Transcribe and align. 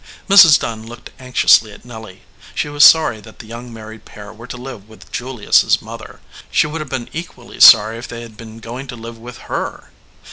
Mrs. 0.27 0.57
Dunn 0.59 0.87
looked 0.87 1.11
anxiously 1.19 1.71
at 1.71 1.85
Nelly. 1.85 2.23
She 2.55 2.69
was 2.69 2.83
sorry 2.83 3.21
that 3.21 3.37
the 3.37 3.45
young 3.45 3.71
married 3.71 4.03
pair 4.03 4.33
were 4.33 4.47
to 4.47 4.57
live 4.57 4.89
with 4.89 5.11
Julius 5.11 5.63
s 5.63 5.79
mother. 5.79 6.21
She 6.49 6.65
would 6.65 6.81
have 6.81 6.89
been 6.89 7.07
equally 7.13 7.59
sorry 7.59 7.99
if 7.99 8.07
they 8.07 8.23
had 8.23 8.35
been 8.35 8.61
going 8.61 8.87
to 8.87 8.95
live 8.95 9.19
with 9.19 9.37
her. 9.45 9.91